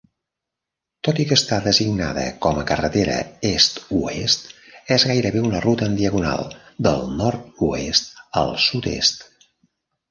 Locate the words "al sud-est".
8.45-9.25